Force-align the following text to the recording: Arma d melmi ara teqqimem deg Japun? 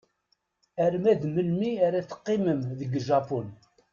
Arma 0.85 1.13
d 1.21 1.23
melmi 1.33 1.71
ara 1.87 2.07
teqqimem 2.09 2.59
deg 2.79 2.91
Japun? 3.07 3.47